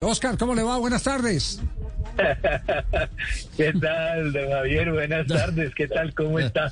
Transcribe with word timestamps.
Oscar, 0.00 0.38
¿cómo 0.38 0.54
le 0.54 0.62
va? 0.62 0.78
Buenas 0.78 1.02
tardes. 1.02 1.60
¿Qué 3.56 3.72
tal, 3.72 4.32
don 4.32 4.48
Javier? 4.48 4.92
Buenas 4.92 5.26
tardes. 5.26 5.74
¿Qué 5.74 5.88
tal? 5.88 6.14
¿Cómo 6.14 6.38
está? 6.38 6.70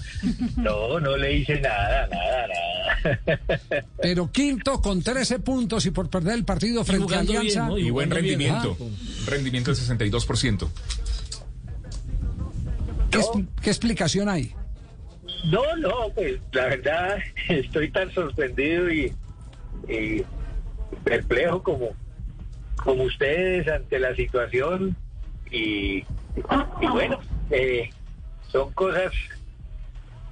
No, 0.56 1.00
no 1.00 1.16
le 1.16 1.38
hice 1.38 1.60
nada, 1.60 2.06
nada, 2.06 2.46
nada. 2.46 3.84
Pero 4.00 4.30
quinto 4.30 4.80
con 4.80 5.02
13 5.02 5.40
puntos 5.40 5.84
y 5.86 5.90
por 5.90 6.08
perder 6.08 6.34
el 6.34 6.44
partido 6.44 6.84
frente 6.84 7.16
a 7.16 7.18
Alianza. 7.18 7.62
Bien, 7.62 7.68
¿no? 7.68 7.78
Y 7.78 7.90
buen 7.90 8.08
jugando 8.10 8.22
bien. 8.22 8.38
rendimiento. 8.38 8.76
Rendimiento 9.26 9.74
del 9.74 9.80
62%. 9.80 10.68
¿Qué, 13.10 13.20
qué 13.60 13.70
explicación 13.70 14.28
hay? 14.28 14.54
No, 15.46 15.76
no, 15.78 16.10
pues 16.14 16.38
la 16.52 16.66
verdad 16.66 17.18
estoy 17.48 17.90
tan 17.90 18.12
sorprendido 18.14 18.88
y, 18.88 19.12
y 19.88 20.24
perplejo 21.02 21.60
como, 21.64 21.88
como 22.86 23.02
ustedes 23.02 23.66
ante 23.68 23.98
la 23.98 24.14
situación 24.14 24.96
y, 25.50 25.98
y 26.80 26.86
bueno, 26.92 27.18
eh, 27.50 27.90
son 28.48 28.72
cosas, 28.74 29.12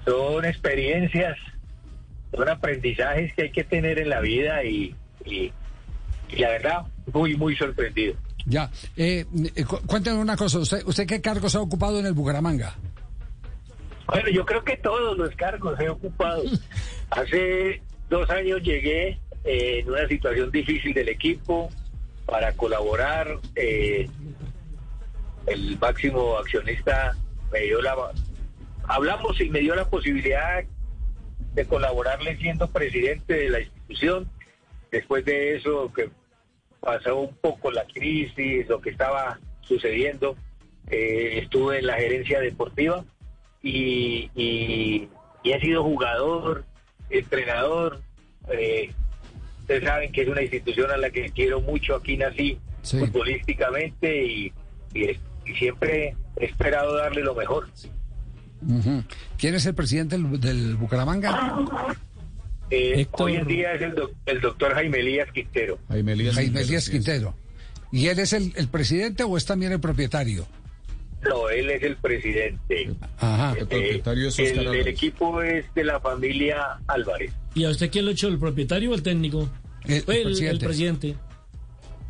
son 0.04 0.44
experiencias, 0.44 1.36
son 2.32 2.48
aprendizajes 2.48 3.34
que 3.34 3.42
hay 3.42 3.50
que 3.50 3.64
tener 3.64 3.98
en 3.98 4.08
la 4.08 4.20
vida 4.20 4.62
y, 4.64 4.94
y, 5.24 5.52
y 6.30 6.36
la 6.36 6.48
verdad 6.50 6.82
muy, 7.12 7.36
muy 7.36 7.56
sorprendido. 7.56 8.14
Ya. 8.46 8.70
Eh, 8.96 9.24
eh, 9.56 9.64
cu- 9.64 9.80
cuénteme 9.86 10.18
una 10.18 10.36
cosa. 10.36 10.58
¿Usted, 10.60 10.84
¿Usted 10.86 11.06
qué 11.08 11.20
cargos 11.20 11.56
ha 11.56 11.60
ocupado 11.60 11.98
en 11.98 12.06
el 12.06 12.12
Bucaramanga? 12.12 12.74
Bueno, 14.06 14.28
yo 14.30 14.44
creo 14.46 14.62
que 14.62 14.76
todos 14.76 15.18
los 15.18 15.34
cargos 15.34 15.78
he 15.80 15.88
ocupado. 15.88 16.44
Hace 17.10 17.82
dos 18.08 18.30
años 18.30 18.62
llegué 18.62 19.18
eh, 19.44 19.80
en 19.80 19.90
una 19.90 20.06
situación 20.06 20.52
difícil 20.52 20.94
del 20.94 21.08
equipo 21.08 21.68
para 22.26 22.52
colaborar. 22.52 23.38
eh, 23.56 24.08
el 25.46 25.78
máximo 25.78 26.38
accionista 26.38 27.14
me 27.52 27.60
dio 27.60 27.82
la... 27.82 27.94
Hablamos 28.84 29.40
y 29.40 29.50
me 29.50 29.60
dio 29.60 29.74
la 29.74 29.84
posibilidad 29.88 30.64
de 31.54 31.64
colaborarle 31.66 32.36
siendo 32.36 32.68
presidente 32.68 33.34
de 33.34 33.50
la 33.50 33.60
institución. 33.60 34.30
Después 34.90 35.24
de 35.24 35.56
eso, 35.56 35.92
que 35.94 36.10
pasó 36.80 37.16
un 37.18 37.34
poco 37.36 37.70
la 37.70 37.84
crisis, 37.86 38.68
lo 38.68 38.80
que 38.80 38.90
estaba 38.90 39.38
sucediendo, 39.62 40.36
eh, 40.90 41.40
estuve 41.42 41.78
en 41.78 41.86
la 41.86 41.94
gerencia 41.94 42.40
deportiva 42.40 43.04
y, 43.62 44.30
y, 44.34 45.08
he 45.44 45.60
sido 45.60 45.82
jugador, 45.82 46.64
entrenador. 47.10 48.00
eh, 48.48 48.92
ustedes 49.64 49.84
saben 49.84 50.12
que 50.12 50.22
es 50.22 50.28
una 50.28 50.42
institución 50.42 50.90
a 50.90 50.96
la 50.96 51.10
que 51.10 51.30
quiero 51.30 51.60
mucho. 51.60 51.96
Aquí 51.96 52.16
nací 52.16 52.58
Sí. 52.82 52.98
futbolísticamente 52.98 54.24
y, 54.26 54.52
y, 54.94 55.18
siempre 55.58 56.14
he 56.38 56.44
esperado 56.44 56.94
darle 56.96 57.22
lo 57.22 57.34
mejor. 57.34 57.66
Ujú. 58.66 59.02
¿Quién 59.38 59.54
es 59.54 59.64
el 59.66 59.74
presidente 59.74 60.16
del, 60.18 60.38
del 60.40 60.76
Bucaramanga? 60.76 61.58
Eh, 62.70 63.00
Héctor- 63.00 63.26
Hoy 63.30 63.36
en 63.36 63.46
día 63.46 63.72
es 63.74 63.82
el, 63.82 63.94
doc- 63.94 64.12
el 64.26 64.40
doctor 64.40 64.74
Jaime 64.74 65.00
Elías 65.00 65.30
Quintero. 65.32 65.78
Jaime 65.88 66.12
Elías 66.12 66.34
Jaime 66.34 66.46
Quintero, 66.50 66.66
Elías. 66.68 66.88
Quintero. 66.90 67.34
¿Y 67.92 68.08
él 68.08 68.18
es 68.18 68.32
el, 68.32 68.52
el 68.56 68.68
presidente 68.68 69.22
o 69.22 69.36
es 69.36 69.44
también 69.46 69.72
el 69.72 69.80
propietario? 69.80 70.46
No, 71.28 71.48
él 71.48 71.70
es 71.70 71.82
el 71.82 71.96
presidente. 71.96 72.90
Ajá. 73.18 73.52
El 73.58 73.66
propietario 73.66 74.28
es 74.28 74.38
Eh, 74.38 74.42
Oscar 74.58 74.74
el, 74.74 74.88
equipo 74.88 75.42
es 75.42 75.72
de 75.74 75.84
la 75.84 76.00
familia 76.00 76.78
Álvarez. 76.86 77.32
¿Y 77.54 77.64
a 77.64 77.70
usted 77.70 77.90
quién 77.90 78.04
lo 78.04 78.10
echó? 78.10 78.28
¿El 78.28 78.38
propietario 78.38 78.90
o 78.90 78.94
el 78.94 79.02
técnico? 79.02 79.48
El- 79.86 80.02
Fue 80.02 80.18
el, 80.18 80.24
presidente. 80.24 80.52
el 80.56 80.58
presidente. 80.68 81.14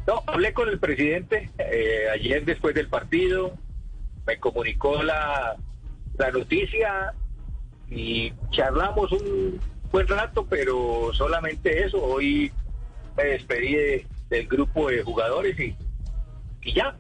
No, 0.07 0.23
hablé 0.27 0.53
con 0.53 0.69
el 0.69 0.79
presidente 0.79 1.51
eh, 1.59 2.07
ayer 2.13 2.45
después 2.45 2.75
del 2.75 2.89
partido, 2.89 3.55
me 4.27 4.39
comunicó 4.39 5.03
la, 5.03 5.57
la 6.19 6.31
noticia 6.31 7.15
y 7.91 8.33
charlamos 8.51 9.13
un 9.13 9.59
buen 9.91 10.07
rato, 10.09 10.47
pero 10.49 11.11
solamente 11.15 11.85
eso. 11.85 12.03
Hoy 12.03 12.51
me 13.17 13.25
despedí 13.25 13.75
de- 13.75 14.07
del 14.29 14.47
grupo 14.49 14.89
de 14.91 15.03
jugadores 15.03 15.59
y, 15.61 15.77
y 16.63 16.73
ya. 16.75 16.97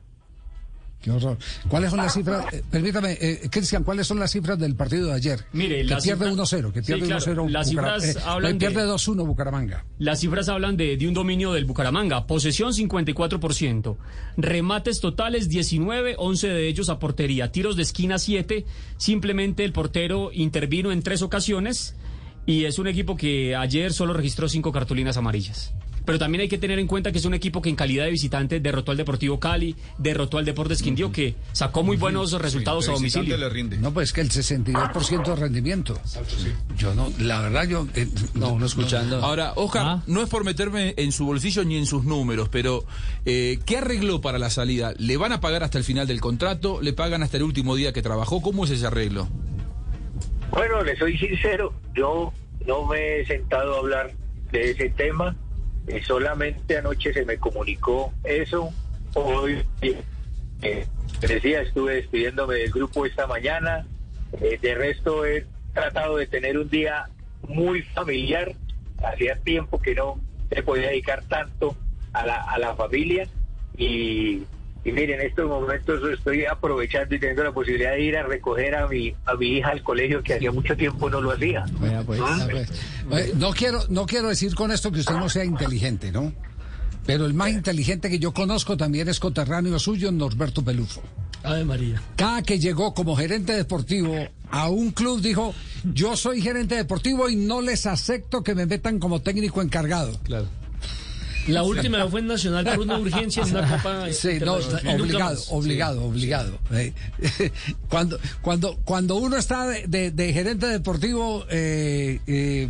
Qué 1.05 1.11
horror. 1.11 1.37
¿Cuáles 1.69 1.91
son 1.91 1.99
las 1.99 2.15
cifras? 2.15 2.47
Eh, 2.51 2.63
permítame, 2.71 3.13
eh, 3.21 3.49
Cristian, 3.51 3.85
¿cuáles 3.85 4.07
son 4.07 4.19
las 4.19 4.31
cifras 4.31 4.59
del 4.59 4.75
partido 4.75 5.09
de 5.09 5.13
ayer? 5.13 5.45
Mire, 5.53 5.77
que 5.83 5.85
la 5.85 5.99
pierde 5.99 6.31
cifra- 6.31 6.33
1-0, 6.33 6.73
que 6.73 6.81
Sí, 6.81 6.87
pierde 6.87 7.07
claro, 7.07 7.23
1-0 7.45 7.49
las 7.51 7.67
Bucaram- 7.71 8.01
cifras 8.01 8.05
eh, 8.17 8.19
hablan 8.25 8.53
que 8.53 8.59
pierde 8.69 8.83
de- 8.83 8.89
2-1 8.89 9.27
Bucaramanga. 9.27 9.85
Las 9.99 10.21
cifras 10.21 10.49
hablan 10.49 10.79
de, 10.79 10.97
de 10.97 11.07
un 11.07 11.13
dominio 11.13 11.53
del 11.53 11.67
Bucaramanga. 11.67 12.27
Posesión 12.27 12.73
54%. 12.73 13.97
Remates 14.39 15.01
totales 15.01 15.49
19, 15.51 16.15
11 16.19 16.49
de 16.49 16.69
ellos 16.69 16.89
a 16.89 16.99
portería. 16.99 17.53
Tiros 17.53 17.77
de 17.77 17.83
esquina 17.83 18.19
7. 18.19 18.65
Simplemente 18.97 19.65
el 19.65 19.73
portero 19.73 20.31
intervino 20.33 20.91
en 20.91 21.03
tres 21.03 21.21
ocasiones. 21.21 21.97
Y 22.47 22.65
es 22.65 22.79
un 22.79 22.87
equipo 22.89 23.17
que 23.17 23.57
ayer 23.57 23.93
solo 23.93 24.13
registró 24.13 24.49
cinco 24.49 24.71
cartulinas 24.73 25.17
amarillas. 25.17 25.73
Pero 26.05 26.19
también 26.19 26.43
hay 26.43 26.49
que 26.49 26.59
tener 26.59 26.79
en 26.79 26.87
cuenta 26.87 27.13
que 27.13 27.19
es 27.19 27.25
un 27.25 27.33
equipo 27.35 27.63
que 27.63 27.71
en 27.71 27.77
calidad 27.77 28.05
de 28.05 28.11
visitante 28.11 28.61
derrotó 28.61 28.91
al 28.91 28.99
Deportivo 28.99 29.41
Cali, 29.41 29.75
derrotó 29.99 30.37
al 30.39 30.45
Deportes 30.45 30.83
Quindío, 30.83 31.11
que 31.11 31.35
sacó 31.53 31.83
muy 31.83 31.97
buenos 31.97 32.33
resultados 32.33 32.89
a 32.89 32.93
domicilio. 32.93 33.37
le 33.39 33.49
rinde. 33.49 33.79
No, 33.79 33.93
pues 33.93 34.13
que 34.13 34.21
el 34.21 34.31
62% 34.31 35.25
de 35.25 35.37
rendimiento. 35.37 35.99
Yo 36.77 36.95
no, 36.95 37.11
la 37.19 37.41
verdad, 37.41 37.67
yo. 37.67 37.87
eh, 37.95 38.07
no, 38.35 38.59
no 38.59 38.67
escuchando. 38.67 39.25
Ahora, 39.25 39.53
Oscar, 39.57 39.83
Ah. 39.87 40.03
no 40.07 40.23
es 40.23 40.29
por 40.29 40.45
meterme 40.45 40.95
en 40.97 41.11
su 41.13 41.25
bolsillo 41.27 41.65
ni 41.65 41.77
en 41.77 41.87
sus 41.87 42.05
números, 42.05 42.49
pero 42.51 42.85
eh, 43.25 43.59
¿qué 43.65 43.79
arregló 43.79 44.21
para 44.21 44.39
la 44.39 44.51
salida? 44.51 44.93
¿Le 44.99 45.17
van 45.17 45.33
a 45.33 45.41
pagar 45.41 45.63
hasta 45.63 45.79
el 45.79 45.85
final 45.85 46.07
del 46.07 46.21
contrato? 46.21 46.81
¿Le 46.83 46.93
pagan 46.93 47.23
hasta 47.23 47.37
el 47.39 47.43
último 47.45 47.75
día 47.77 47.93
que 47.93 48.03
trabajó? 48.03 48.43
¿Cómo 48.43 48.65
es 48.65 48.71
ese 48.71 48.87
arreglo? 48.87 49.29
Bueno, 50.51 50.83
le 50.83 50.97
soy 50.97 51.17
sincero, 51.19 51.73
yo 51.97 52.33
no 52.67 52.87
me 52.87 53.21
he 53.21 53.27
sentado 53.27 53.75
a 53.75 53.79
hablar 53.79 54.13
de 54.53 54.71
ese 54.71 54.91
tema, 54.91 55.37
eh, 55.87 56.03
solamente 56.05 56.79
anoche 56.79 57.13
se 57.13 57.25
me 57.25 57.39
comunicó 57.39 58.13
eso, 58.25 58.71
hoy, 59.15 59.63
eh, 59.81 60.87
decía, 61.21 61.63
estuve 61.63 61.97
despidiéndome 61.97 62.57
del 62.57 62.71
grupo 62.71 63.07
esta 63.07 63.27
mañana, 63.27 63.87
eh, 64.41 64.59
de 64.61 64.75
resto 64.75 65.27
he 65.27 65.47
tratado 65.73 66.17
de 66.17 66.27
tener 66.27 66.59
un 66.59 66.69
día 66.69 67.09
muy 67.49 67.83
familiar, 67.83 68.53
hacía 69.05 69.37
tiempo 69.41 69.81
que 69.81 69.95
no 69.95 70.21
se 70.51 70.63
podía 70.63 70.89
dedicar 70.89 71.23
tanto 71.25 71.77
a 72.13 72.25
la, 72.25 72.37
a 72.37 72.59
la 72.59 72.75
familia 72.75 73.29
y, 73.77 74.43
y 74.85 74.93
miren, 74.93 75.21
en 75.21 75.27
estos 75.27 75.49
momentos 75.49 76.01
estoy 76.13 76.45
aprovechando 76.45 77.15
y 77.15 77.19
teniendo 77.19 77.43
la 77.45 77.53
posibilidad 77.53 77.93
de 77.93 78.03
ir 78.03 78.17
a 78.17 78.23
recoger 78.23 78.75
a 78.75 78.87
mi, 78.87 79.15
a 79.25 79.35
mi 79.35 79.59
hija 79.59 79.71
al 79.71 79.83
colegio 79.83 80.23
que 80.23 80.35
hacía 80.35 80.53
mucho 80.53 80.77
tiempo 80.77 81.09
no 81.09 81.21
lo 81.23 81.33
hacía. 81.33 81.65
Ah, 81.83 82.03
pues. 82.05 82.21
Eh, 83.13 83.33
No 83.37 83.53
quiero, 83.53 83.81
no 83.89 84.05
quiero 84.07 84.29
decir 84.29 84.55
con 84.55 84.71
esto 84.71 84.93
que 84.93 85.01
usted 85.01 85.15
no 85.15 85.29
sea 85.29 85.45
inteligente, 85.45 86.13
¿no? 86.13 86.33
Pero 87.07 87.27
el 87.27 87.35
más 87.35 87.51
inteligente 87.51 88.09
que 88.11 88.19
yo 88.19 88.33
conozco 88.33 88.77
también 88.77 89.09
es 89.09 89.21
coterráneo 89.21 89.79
suyo, 89.79 90.11
Norberto 90.13 90.63
Pelufo. 90.65 91.03
Ave 91.43 91.65
María. 91.65 92.01
Cada 92.17 92.43
que 92.43 92.59
llegó 92.59 92.95
como 92.95 93.17
gerente 93.17 93.53
deportivo 93.55 94.15
a 94.51 94.71
un 94.71 94.93
club 94.93 95.21
dijo, 95.21 95.55
yo 95.93 96.17
soy 96.17 96.41
gerente 96.41 96.75
deportivo 96.77 97.29
y 97.29 97.37
no 97.37 97.61
les 97.61 97.87
acepto 97.87 98.43
que 98.43 98.55
me 98.55 98.65
metan 98.65 98.99
como 98.99 99.21
técnico 99.21 99.61
encargado. 99.61 100.19
Claro. 100.23 100.47
La 101.49 101.63
última 101.63 102.07
fue 102.09 102.21
en 102.21 102.27
Nacional 102.29 102.65
por 102.65 102.81
una 102.81 102.99
urgencia 102.99 103.43
en 103.43 103.51
una 103.57 103.77
copa. 103.77 104.13
Sí, 104.13 104.39
no, 104.41 104.55
obligado, 104.55 105.43
obligado, 105.51 106.05
obligado. 106.05 106.59
Eh, 106.73 106.93
Cuando, 107.89 108.19
cuando, 108.43 108.77
cuando 108.85 109.17
uno 109.17 109.37
está 109.37 109.67
de, 109.69 109.87
de- 109.87 110.11
de 110.11 110.33
gerente 110.33 110.67
deportivo, 110.67 111.45
eh, 111.51 112.21
eh, 112.27 112.69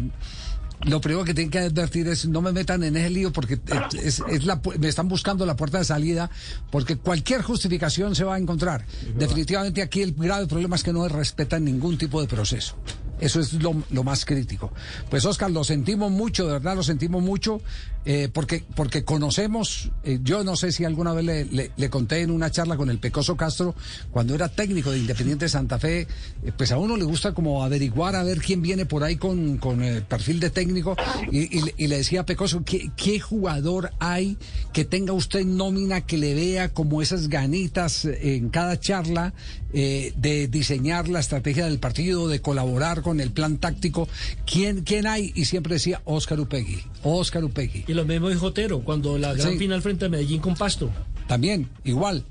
lo 0.84 1.00
primero 1.00 1.24
que 1.24 1.32
tienen 1.32 1.50
que 1.50 1.60
advertir 1.60 2.08
es 2.08 2.26
no 2.26 2.42
me 2.42 2.52
metan 2.52 2.82
en 2.82 2.96
ese 2.96 3.08
lío 3.08 3.32
porque 3.32 3.58
es, 4.02 4.22
es 4.28 4.44
la 4.44 4.60
pu- 4.60 4.76
me 4.76 4.88
están 4.88 5.08
buscando 5.08 5.46
la 5.46 5.56
puerta 5.56 5.78
de 5.78 5.84
salida 5.84 6.30
porque 6.70 6.96
cualquier 6.96 7.40
justificación 7.42 8.14
se 8.14 8.24
va 8.24 8.34
a 8.34 8.38
encontrar. 8.38 8.84
Definitivamente 9.16 9.80
aquí 9.82 10.02
el 10.02 10.12
grave 10.12 10.46
problema 10.46 10.76
es 10.76 10.82
que 10.82 10.92
no 10.92 11.08
respetan 11.08 11.64
ningún 11.64 11.96
tipo 11.96 12.20
de 12.20 12.26
proceso. 12.28 12.76
Eso 13.24 13.40
es 13.40 13.54
lo, 13.54 13.72
más 14.04 14.26
crítico. 14.26 14.70
Pues 15.08 15.24
Oscar, 15.24 15.50
lo 15.50 15.64
sentimos 15.64 16.10
mucho, 16.10 16.46
de 16.46 16.52
verdad 16.52 16.76
lo 16.76 16.82
sentimos 16.82 17.22
mucho, 17.22 17.62
eh, 18.04 18.28
porque, 18.30 18.62
porque 18.76 19.02
conocemos, 19.02 19.90
eh, 20.04 20.18
yo 20.22 20.44
no 20.44 20.56
sé 20.56 20.72
si 20.72 20.84
alguna 20.84 21.14
vez 21.14 21.24
le, 21.24 21.70
le- 21.74 21.88
conté 21.88 22.20
en 22.20 22.30
una 22.30 22.50
charla 22.50 22.76
con 22.76 22.90
el 22.90 22.98
Pecoso 22.98 23.34
Castro, 23.36 23.74
cuando 24.10 24.34
era 24.34 24.50
técnico 24.50 24.90
de 24.90 24.98
Independiente 24.98 25.48
Santa 25.48 25.78
Fe, 25.78 26.00
eh, 26.02 26.06
pues 26.54 26.70
a 26.70 26.76
uno 26.76 26.98
le 26.98 27.04
gusta 27.04 27.32
como 27.32 27.64
averiguar 27.64 28.14
a 28.14 28.22
ver 28.24 28.42
quién 28.42 28.60
viene 28.60 28.84
por 28.84 29.02
ahí 29.04 29.16
con, 29.16 29.56
con 29.56 29.82
eh, 29.82 30.02
perfil 30.02 30.38
de 30.38 30.50
técnico, 30.50 30.94
y, 31.32 31.58
y 31.58 31.64
y 31.78 31.86
le 31.86 31.96
decía 31.96 32.20
a 32.20 32.26
Pecoso, 32.26 32.62
¿qué, 32.62 32.90
¿qué 32.94 33.20
jugador 33.20 33.90
hay 34.00 34.36
que 34.74 34.84
tenga 34.84 35.14
usted 35.14 35.46
nómina 35.46 36.02
que 36.02 36.18
le 36.18 36.34
vea 36.34 36.68
como 36.74 37.00
esas 37.00 37.28
ganitas 37.28 38.04
en 38.04 38.50
cada 38.50 38.78
charla? 38.78 39.32
Eh, 39.74 40.12
de 40.16 40.48
diseñar 40.48 41.08
la 41.08 41.18
estrategia 41.20 41.64
del 41.66 41.78
partido, 41.80 42.28
de 42.28 42.40
colaborar 42.40 43.02
con 43.02 43.20
el 43.20 43.30
plan 43.32 43.58
táctico. 43.58 44.08
¿Quién, 44.46 44.82
quién 44.84 45.06
hay? 45.06 45.32
Y 45.34 45.44
siempre 45.46 45.74
decía 45.74 46.00
Óscar 46.04 46.38
Upegui. 46.40 46.80
Óscar 47.02 47.44
Upegui. 47.44 47.84
Y 47.88 47.92
lo 47.92 48.04
mismo 48.04 48.30
dijo 48.30 48.46
Otero, 48.46 48.80
cuando 48.84 49.18
la 49.18 49.34
gran 49.34 49.52
Sí. 49.52 49.58
final 49.58 49.82
frente 49.82 50.06
a 50.06 50.08
Medellín 50.08 50.40
con 50.40 50.54
Pasto. 50.54 50.90
También, 51.26 51.68
igual. 51.84 52.24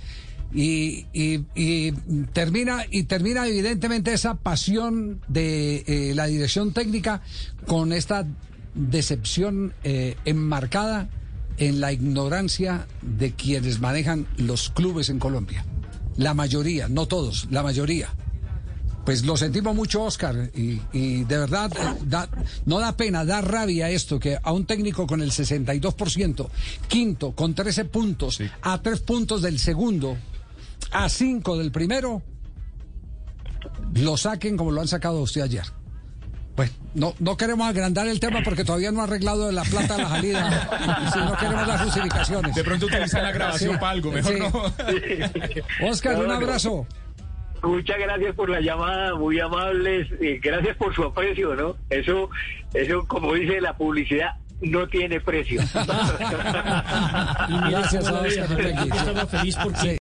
Y, 0.55 1.05
y- 1.13 1.41
y 1.55 1.91
termina 2.31 2.85
y 2.91 3.03
termina 3.03 3.47
evidentemente 3.47 4.13
esa 4.13 4.35
pasión 4.35 5.19
de 5.27 5.83
eh, 5.87 6.13
la 6.15 6.27
dirección 6.27 6.73
técnica 6.73 7.21
con 7.65 7.91
esta 7.91 8.25
decepción 8.75 9.73
eh, 9.83 10.15
enmarcada 10.25 11.09
en 11.57 11.79
la 11.79 11.91
ignorancia 11.91 12.87
de 13.01 13.31
quienes 13.33 13.79
manejan 13.79 14.27
los 14.37 14.69
clubes 14.69 15.09
en 15.09 15.19
Colombia. 15.19 15.65
La 16.17 16.33
mayoría, 16.33 16.87
no 16.87 17.07
todos, 17.07 17.47
la 17.51 17.63
mayoría. 17.63 18.09
Pues 19.05 19.25
lo 19.25 19.35
sentimos 19.35 19.75
mucho, 19.75 20.03
Oscar, 20.03 20.49
y, 20.55 20.79
y 20.93 21.23
de 21.25 21.37
verdad 21.37 21.71
eh, 21.77 21.97
da- 22.05 22.29
no 22.65 22.79
da 22.79 22.95
pena, 22.95 23.25
da 23.25 23.41
rabia 23.41 23.89
esto, 23.89 24.17
que 24.19 24.37
a 24.41 24.51
un 24.53 24.65
técnico 24.65 25.05
con 25.05 25.21
el 25.21 25.31
62%, 25.31 26.47
quinto, 26.87 27.31
con 27.33 27.53
13 27.53 27.85
puntos, 27.85 28.39
a 28.61 28.81
3 28.81 28.99
puntos 29.01 29.41
del 29.41 29.59
segundo, 29.59 30.15
a 30.91 31.09
5 31.09 31.57
del 31.57 31.71
primero, 31.71 32.21
lo 33.95 34.15
saquen 34.15 34.55
como 34.55 34.71
lo 34.71 34.79
han 34.81 34.87
sacado 34.87 35.19
usted 35.21 35.41
ayer. 35.41 35.65
Pues 36.55 36.71
no, 36.93 37.13
no 37.19 37.35
queremos 37.35 37.67
agrandar 37.67 38.07
el 38.07 38.19
tema 38.19 38.41
porque 38.43 38.63
todavía 38.63 38.91
no 38.91 39.01
ha 39.01 39.05
arreglado 39.05 39.51
la 39.51 39.63
plata 39.63 39.95
a 39.95 39.97
la 39.97 40.09
salida. 40.09 40.69
Y, 41.07 41.11
si 41.11 41.19
no 41.19 41.35
queremos 41.37 41.67
las 41.67 41.81
justificaciones. 41.81 42.55
De 42.55 42.63
pronto 42.63 42.85
utilizan 42.85 43.23
la 43.23 43.31
grabación 43.31 43.71
Sí. 43.73 43.77
para 43.79 43.91
algo, 43.91 44.11
mejor 44.11 44.33
Sí. 44.33 44.39
no. 45.81 45.87
Oscar, 45.89 46.19
un 46.19 46.31
abrazo. 46.31 46.85
Muchas 47.63 47.97
gracias 47.97 48.35
por 48.35 48.49
la 48.49 48.59
llamada, 48.59 49.15
muy 49.15 49.39
amables. 49.39 50.07
eh, 50.21 50.39
gracias 50.43 50.75
por 50.77 50.93
su 50.93 51.03
aprecio, 51.03 51.55
¿no? 51.55 51.75
Eso, 51.89 52.29
eso, 52.73 53.05
como 53.07 53.33
dice 53.33 53.59
la 53.61 53.75
publicidad, 53.75 54.31
no 54.61 54.85
tiene 54.87 55.19
precio. 55.21 55.61
Y 57.49 57.69
Gracias 57.71 58.07
a 58.07 58.13
Oscar 58.13 58.51
estamos 58.61 59.29
felices 59.29 59.63
porque 59.63 59.79
Sí. 59.79 59.87